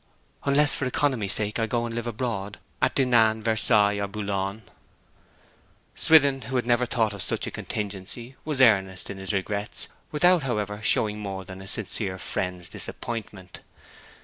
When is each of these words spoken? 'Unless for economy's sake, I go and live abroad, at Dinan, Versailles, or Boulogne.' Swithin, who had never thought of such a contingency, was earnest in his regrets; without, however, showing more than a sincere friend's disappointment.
'Unless 0.45 0.73
for 0.73 0.85
economy's 0.87 1.33
sake, 1.33 1.59
I 1.59 1.67
go 1.67 1.85
and 1.85 1.93
live 1.93 2.07
abroad, 2.07 2.57
at 2.81 2.95
Dinan, 2.95 3.43
Versailles, 3.43 3.99
or 3.99 4.07
Boulogne.' 4.07 4.63
Swithin, 5.93 6.41
who 6.49 6.55
had 6.55 6.65
never 6.65 6.87
thought 6.87 7.13
of 7.13 7.21
such 7.21 7.45
a 7.45 7.51
contingency, 7.51 8.35
was 8.43 8.61
earnest 8.61 9.11
in 9.11 9.19
his 9.19 9.31
regrets; 9.31 9.89
without, 10.11 10.41
however, 10.41 10.81
showing 10.81 11.19
more 11.19 11.45
than 11.45 11.61
a 11.61 11.67
sincere 11.67 12.17
friend's 12.17 12.67
disappointment. 12.67 13.59